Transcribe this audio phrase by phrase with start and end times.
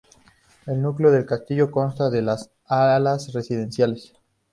[0.65, 4.13] El núcleo del castillo consta de dos alas residenciales.